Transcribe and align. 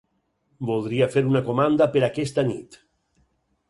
Voldria 0.69 1.09
fer 1.17 1.23
una 1.33 1.43
comanda 1.51 1.91
per 1.99 2.05
aquesta 2.11 2.49
nit. 2.53 2.85